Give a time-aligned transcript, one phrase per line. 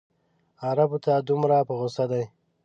[0.67, 2.23] عربو ته دومره په غوسه دی.